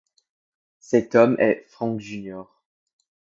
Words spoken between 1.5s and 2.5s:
Frank Jr.